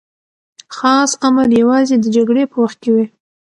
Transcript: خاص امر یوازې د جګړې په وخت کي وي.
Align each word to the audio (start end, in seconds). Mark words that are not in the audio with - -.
خاص 0.75 1.11
امر 1.27 1.49
یوازې 1.61 1.95
د 1.99 2.05
جګړې 2.15 2.43
په 2.51 2.57
وخت 2.63 2.77
کي 2.83 2.89
وي. 2.95 3.05